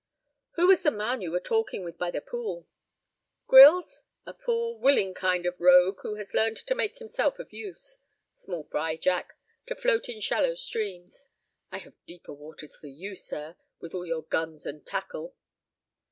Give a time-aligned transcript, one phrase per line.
[0.53, 2.67] "Who was the man you were talking with by the Pool?"
[3.45, 4.01] "Grylls?
[4.25, 7.99] A poor, willing kind of rogue who has learned to make himself of use.
[8.33, 9.37] Small fry, Jack,
[9.67, 11.27] to float in shallow streams.
[11.71, 15.35] I have deeper waters for you, sir, with all your guns and tackle."